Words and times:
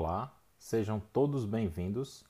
Olá, 0.00 0.32
sejam 0.60 1.02
todos 1.12 1.44
bem-vindos. 1.44 2.24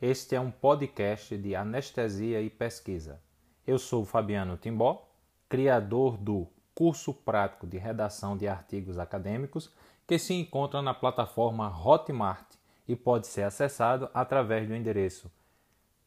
Este 0.00 0.34
é 0.34 0.40
um 0.40 0.50
podcast 0.50 1.36
de 1.36 1.54
anestesia 1.54 2.40
e 2.40 2.48
pesquisa. 2.48 3.20
Eu 3.66 3.78
sou 3.78 4.06
Fabiano 4.06 4.56
Timbó, 4.56 5.06
criador 5.46 6.16
do 6.16 6.46
curso 6.74 7.12
prático 7.12 7.66
de 7.66 7.76
redação 7.76 8.38
de 8.38 8.48
artigos 8.48 8.98
acadêmicos 8.98 9.70
que 10.06 10.18
se 10.18 10.32
encontra 10.32 10.80
na 10.80 10.94
plataforma 10.94 11.68
Hotmart 11.68 12.54
e 12.88 12.96
pode 12.96 13.26
ser 13.26 13.42
acessado 13.42 14.08
através 14.14 14.66
do 14.66 14.74
endereço 14.74 15.30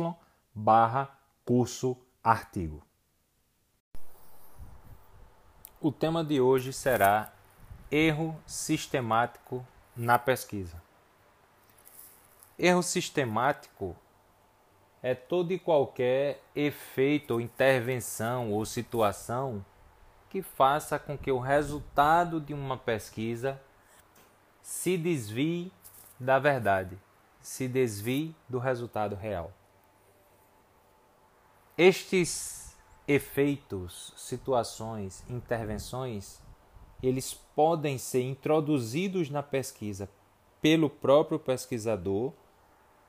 curso 1.45 1.97
artigo. 2.23 2.91
O 5.84 5.91
tema 5.91 6.22
de 6.22 6.41
hoje 6.41 6.72
será 6.72 7.32
erro 7.91 8.41
sistemático 8.46 9.66
na 9.96 10.16
pesquisa. 10.16 10.80
Erro 12.56 12.84
sistemático 12.84 13.96
é 15.02 15.12
todo 15.12 15.52
e 15.52 15.58
qualquer 15.58 16.41
efeito 16.55 17.32
ou 17.32 17.41
intervenção 17.41 18.52
ou 18.52 18.64
situação 18.64 19.66
que 20.30 20.41
faça 20.41 21.00
com 21.00 21.18
que 21.18 21.32
o 21.32 21.41
resultado 21.41 22.41
de 22.41 22.55
uma 22.55 22.77
pesquisa 22.77 23.60
se 24.62 24.96
desvie 24.96 25.72
da 26.16 26.38
verdade, 26.38 26.96
se 27.41 27.66
desvie 27.66 28.36
do 28.48 28.61
resultado 28.61 29.17
real. 29.17 29.52
Estes 31.77 32.61
efeitos, 33.06 34.12
situações, 34.17 35.25
intervenções, 35.28 36.41
eles 37.03 37.34
podem 37.55 37.98
ser 37.98 38.22
introduzidos 38.22 39.28
na 39.28 39.42
pesquisa 39.42 40.08
pelo 40.61 40.89
próprio 40.89 41.39
pesquisador 41.39 42.33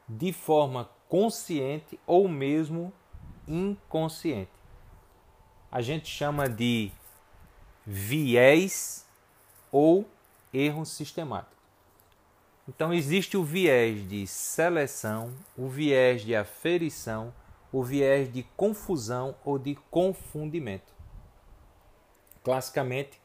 de 0.09 0.33
forma 0.33 0.89
consciente 1.07 1.99
ou 2.07 2.27
mesmo 2.27 2.91
inconsciente. 3.47 4.51
A 5.71 5.81
gente 5.81 6.07
chama 6.07 6.49
de 6.49 6.91
viés 7.85 9.05
ou 9.71 10.07
erro 10.51 10.85
sistemático. 10.85 11.53
Então 12.67 12.93
existe 12.93 13.35
o 13.35 13.43
viés 13.43 14.07
de 14.07 14.25
seleção, 14.25 15.33
o 15.57 15.67
viés 15.67 16.21
de 16.21 16.35
aferição, 16.35 17.33
o 17.73 17.83
viés 17.83 18.31
de 18.31 18.43
confusão 18.55 19.35
ou 19.43 19.57
de 19.57 19.75
confundimento. 19.89 20.93
Classicamente, 22.43 23.19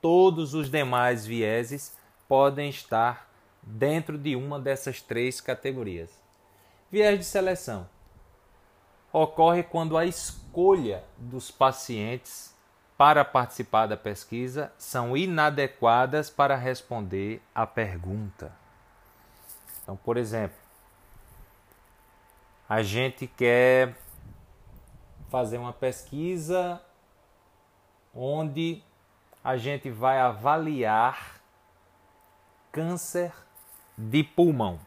todos 0.00 0.54
os 0.54 0.70
demais 0.70 1.26
vieses 1.26 1.94
podem 2.26 2.70
estar 2.70 3.30
dentro 3.62 4.16
de 4.16 4.34
uma 4.34 4.58
dessas 4.58 5.02
três 5.02 5.38
categorias. 5.38 6.10
Viés 6.90 7.18
de 7.18 7.24
seleção 7.24 7.86
ocorre 9.12 9.62
quando 9.62 9.98
a 9.98 10.06
escolha 10.06 11.04
dos 11.18 11.50
pacientes 11.50 12.54
para 12.96 13.24
participar 13.24 13.86
da 13.86 13.96
pesquisa 13.96 14.72
são 14.78 15.16
inadequadas 15.16 16.30
para 16.30 16.56
responder 16.56 17.42
à 17.54 17.66
pergunta. 17.66 18.52
Então, 19.82 19.96
por 19.96 20.16
exemplo, 20.16 20.56
a 22.70 22.84
gente 22.84 23.26
quer 23.26 23.96
fazer 25.28 25.58
uma 25.58 25.72
pesquisa 25.72 26.80
onde 28.14 28.80
a 29.42 29.56
gente 29.56 29.90
vai 29.90 30.20
avaliar 30.20 31.40
câncer 32.70 33.32
de 33.98 34.22
pulmão. 34.22 34.78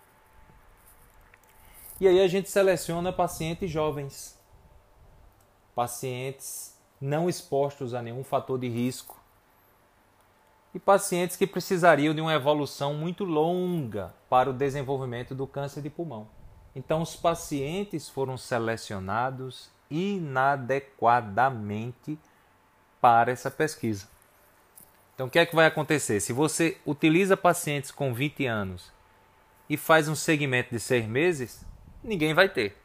E 2.00 2.08
aí 2.08 2.22
a 2.22 2.28
gente 2.30 2.50
seleciona 2.50 3.12
pacientes 3.12 3.70
jovens, 3.70 4.40
pacientes 5.76 6.80
não 7.02 7.28
expostos 7.28 7.94
a 7.94 8.02
nenhum 8.02 8.24
fator 8.24 8.58
de 8.58 8.70
risco 8.70 9.22
e 10.74 10.80
pacientes 10.80 11.36
que 11.36 11.46
precisariam 11.46 12.16
de 12.16 12.22
uma 12.22 12.34
evolução 12.34 12.94
muito 12.94 13.26
longa 13.26 14.14
para 14.30 14.50
o 14.50 14.54
desenvolvimento 14.54 15.36
do 15.36 15.46
câncer 15.46 15.82
de 15.82 15.90
pulmão. 15.90 16.30
Então, 16.76 17.02
os 17.02 17.16
pacientes 17.16 18.10
foram 18.10 18.38
selecionados 18.38 19.72
inadequadamente 19.90 22.20
para 23.00 23.32
essa 23.32 23.50
pesquisa. 23.52 24.12
Então, 25.14 25.28
o 25.28 25.30
que 25.30 25.38
é 25.38 25.46
que 25.46 25.56
vai 25.56 25.68
acontecer? 25.68 26.20
Se 26.20 26.34
você 26.34 26.78
utiliza 26.86 27.38
pacientes 27.38 27.92
com 27.92 28.14
20 28.14 28.48
anos 28.48 28.92
e 29.70 29.78
faz 29.78 30.10
um 30.10 30.16
segmento 30.16 30.72
de 30.72 30.80
seis 30.80 31.06
meses, 31.06 31.64
ninguém 32.04 32.34
vai 32.34 32.50
ter. 32.50 32.76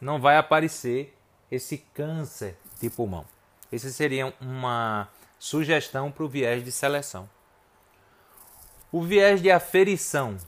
Não 0.00 0.18
vai 0.18 0.38
aparecer 0.38 1.14
esse 1.50 1.76
câncer 1.78 2.56
de 2.80 2.88
pulmão. 2.88 3.26
Esse 3.70 3.92
seria 3.92 4.32
uma 4.40 5.08
sugestão 5.38 6.10
para 6.10 6.24
o 6.24 6.28
viés 6.28 6.64
de 6.64 6.72
seleção. 6.72 7.28
O 8.90 9.02
viés 9.02 9.42
de 9.42 9.50
aferição 9.50 10.38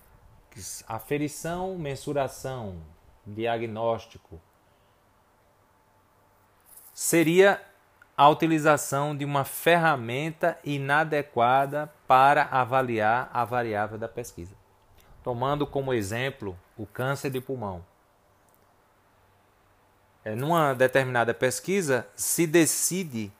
aferição, 0.87 1.77
mensuração, 1.77 2.83
diagnóstico, 3.27 4.41
seria 6.93 7.61
a 8.17 8.28
utilização 8.28 9.15
de 9.15 9.25
uma 9.25 9.44
ferramenta 9.44 10.59
inadequada 10.65 11.93
para 12.06 12.44
avaliar 12.44 13.28
a 13.33 13.44
variável 13.44 13.99
da 13.99 14.09
pesquisa. 14.09 14.56
Tomando 15.22 15.67
como 15.67 15.93
exemplo 15.93 16.59
o 16.77 16.87
câncer 16.87 17.31
de 17.31 17.41
pulmão. 17.41 17.84
É, 20.25 20.34
numa 20.34 20.73
determinada 20.75 21.34
pesquisa, 21.34 22.09
se 22.17 22.47
decide 22.47 23.31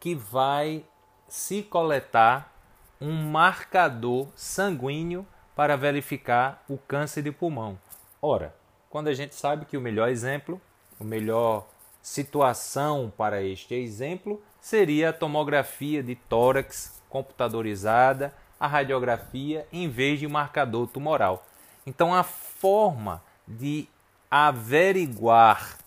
que 0.00 0.14
vai 0.14 0.84
se 1.28 1.62
coletar 1.62 2.52
um 3.00 3.12
marcador 3.30 4.28
sanguíneo 4.34 5.26
para 5.54 5.76
verificar 5.76 6.62
o 6.68 6.78
câncer 6.78 7.22
de 7.22 7.30
pulmão. 7.30 7.78
Ora, 8.20 8.54
quando 8.88 9.08
a 9.08 9.14
gente 9.14 9.34
sabe 9.34 9.66
que 9.66 9.76
o 9.76 9.80
melhor 9.80 10.08
exemplo, 10.08 10.60
o 10.98 11.04
melhor 11.04 11.66
situação 12.02 13.12
para 13.16 13.42
este 13.42 13.74
exemplo 13.74 14.42
seria 14.60 15.10
a 15.10 15.12
tomografia 15.12 16.02
de 16.02 16.14
tórax 16.14 17.00
computadorizada, 17.08 18.34
a 18.58 18.66
radiografia 18.66 19.66
em 19.72 19.88
vez 19.88 20.20
de 20.20 20.28
marcador 20.28 20.86
tumoral. 20.86 21.46
Então 21.86 22.14
a 22.14 22.22
forma 22.22 23.22
de 23.46 23.88
averiguar 24.30 25.78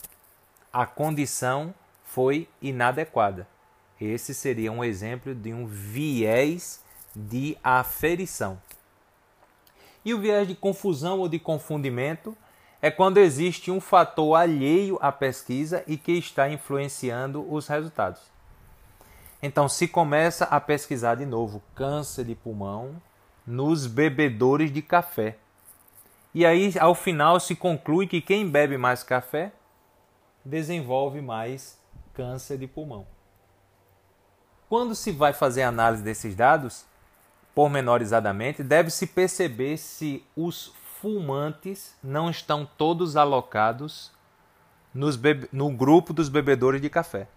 a 0.72 0.86
condição 0.86 1.74
foi 2.04 2.48
inadequada. 2.62 3.48
Esse 4.00 4.34
seria 4.34 4.72
um 4.72 4.84
exemplo 4.84 5.34
de 5.34 5.54
um 5.54 5.66
viés 5.66 6.84
de 7.16 7.58
aferição. 7.64 8.62
E 10.06 10.14
o 10.14 10.20
viés 10.20 10.48
de 10.48 10.54
confusão 10.54 11.20
ou 11.20 11.28
de 11.28 11.40
confundimento 11.40 12.38
é 12.80 12.92
quando 12.92 13.18
existe 13.18 13.72
um 13.72 13.82
fator 13.82 14.36
alheio 14.36 15.00
à 15.02 15.12
pesquisa 15.12 15.84
e 15.88 15.98
que 15.98 16.12
está 16.12 16.48
influenciando 16.48 17.52
os 17.52 17.68
resultados. 17.68 18.22
Então, 19.42 19.68
se 19.68 19.88
começa 19.88 20.46
a 20.46 20.62
pesquisar 20.62 21.16
de 21.16 21.26
novo 21.26 21.62
câncer 21.74 22.26
de 22.26 22.36
pulmão 22.36 23.02
nos 23.46 23.88
bebedores 23.88 24.72
de 24.72 24.82
café. 24.82 25.38
E 26.34 26.46
aí, 26.46 26.74
ao 26.80 26.94
final, 26.94 27.40
se 27.40 27.56
conclui 27.56 28.08
que 28.08 28.22
quem 28.22 28.50
bebe 28.50 28.78
mais 28.78 29.04
café 29.04 29.52
desenvolve 30.44 31.22
mais 31.22 31.80
câncer 32.14 32.58
de 32.58 32.68
pulmão. 32.68 33.08
Quando 34.70 34.94
se 34.96 35.12
vai 35.12 35.34
fazer 35.34 35.64
análise 35.64 36.04
desses 36.04 36.36
dados, 36.36 36.86
pormenorizadamente, 37.56 38.62
deve-se 38.62 39.08
perceber 39.08 39.78
se 39.78 40.24
os 40.36 40.74
fumantes 41.00 41.96
não 42.04 42.30
estão 42.30 42.68
todos 42.78 43.16
alocados 43.16 44.12
no 44.94 45.72
grupo 45.72 46.14
dos 46.14 46.30
bebedores 46.30 46.82
de 46.82 46.90
café. 46.90 47.28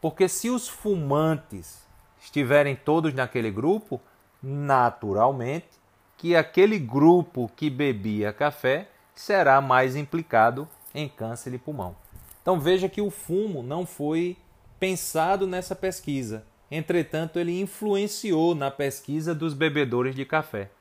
Porque 0.00 0.28
se 0.28 0.50
os 0.50 0.68
fumantes 0.68 1.84
estiverem 2.20 2.76
todos 2.76 3.12
naquele 3.12 3.50
grupo, 3.50 4.00
naturalmente 4.42 5.68
que 6.16 6.36
aquele 6.36 6.78
grupo 6.78 7.50
que 7.56 7.68
bebia 7.68 8.32
café 8.32 8.88
será 9.14 9.60
mais 9.60 9.96
implicado 9.96 10.68
em 10.94 11.08
câncer 11.08 11.50
de 11.50 11.58
pulmão. 11.58 11.96
Então 12.40 12.60
veja 12.60 12.88
que 12.88 13.00
o 13.00 13.10
fumo 13.10 13.62
não 13.62 13.84
foi 13.84 14.36
pensado 14.78 15.46
nessa 15.46 15.74
pesquisa. 15.74 16.44
Entretanto, 16.76 17.38
ele 17.38 17.60
influenciou 17.60 18.52
na 18.52 18.68
pesquisa 18.68 19.32
dos 19.32 19.54
bebedores 19.54 20.12
de 20.12 20.24
café. 20.24 20.72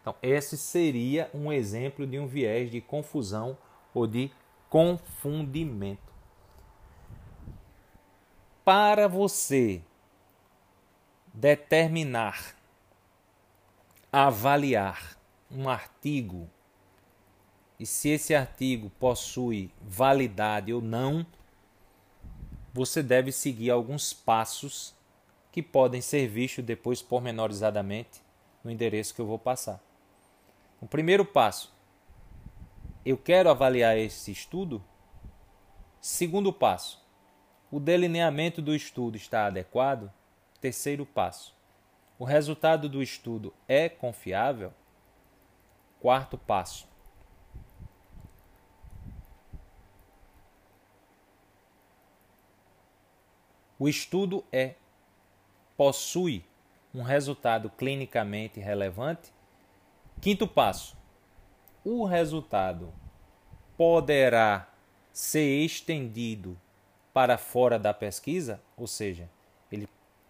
Então, 0.00 0.14
esse 0.22 0.56
seria 0.56 1.28
um 1.34 1.52
exemplo 1.52 2.06
de 2.06 2.16
um 2.16 2.28
viés 2.28 2.70
de 2.70 2.80
confusão 2.80 3.58
ou 3.92 4.06
de 4.06 4.30
confundimento. 4.70 6.12
Para 8.64 9.08
você 9.08 9.82
determinar, 11.34 12.54
avaliar 14.12 15.18
um 15.50 15.68
artigo 15.68 16.48
e 17.80 17.84
se 17.84 18.10
esse 18.10 18.32
artigo 18.32 18.90
possui 18.90 19.72
validade 19.80 20.72
ou 20.72 20.80
não, 20.80 21.26
você 22.72 23.02
deve 23.02 23.32
seguir 23.32 23.70
alguns 23.70 24.12
passos 24.12 25.01
que 25.52 25.62
podem 25.62 26.00
ser 26.00 26.26
vistos 26.26 26.64
depois 26.64 27.02
pormenorizadamente 27.02 28.22
no 28.64 28.70
endereço 28.70 29.14
que 29.14 29.20
eu 29.20 29.26
vou 29.26 29.38
passar. 29.38 29.78
O 30.80 30.86
primeiro 30.86 31.26
passo, 31.26 31.72
eu 33.04 33.18
quero 33.18 33.50
avaliar 33.50 33.96
esse 33.98 34.32
estudo. 34.32 34.82
Segundo 36.00 36.52
passo, 36.52 37.04
o 37.70 37.78
delineamento 37.78 38.62
do 38.62 38.74
estudo 38.74 39.16
está 39.16 39.46
adequado. 39.46 40.10
Terceiro 40.58 41.04
passo, 41.04 41.54
o 42.18 42.24
resultado 42.24 42.88
do 42.88 43.02
estudo 43.02 43.52
é 43.68 43.88
confiável. 43.88 44.72
Quarto 46.00 46.38
passo, 46.38 46.88
o 53.78 53.88
estudo 53.88 54.44
é 54.50 54.76
possui 55.76 56.44
um 56.94 57.02
resultado 57.02 57.70
clinicamente 57.70 58.60
relevante. 58.60 59.32
Quinto 60.20 60.46
passo: 60.46 60.96
o 61.84 62.04
resultado 62.04 62.92
poderá 63.76 64.68
ser 65.12 65.64
estendido 65.64 66.58
para 67.12 67.36
fora 67.36 67.78
da 67.78 67.92
pesquisa, 67.92 68.60
ou 68.76 68.86
seja, 68.86 69.28
ele 69.70 69.88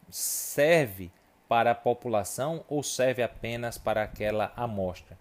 serve 0.08 1.10
para 1.48 1.72
a 1.72 1.74
população 1.74 2.64
ou 2.68 2.82
serve 2.82 3.22
apenas 3.22 3.78
para 3.78 4.02
aquela 4.02 4.52
amostra. 4.56 5.18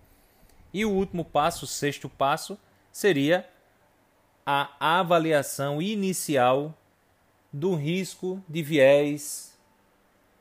E 0.73 0.85
o 0.85 0.91
último 0.91 1.25
passo, 1.25 1.67
sexto 1.67 2.07
passo, 2.07 2.57
seria 2.91 3.47
a 4.45 4.69
avaliação 4.79 5.81
inicial 5.81 6.73
do 7.51 7.75
risco 7.75 8.41
de 8.47 8.63
viés 8.63 9.50